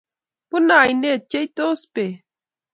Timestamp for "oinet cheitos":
0.87-1.81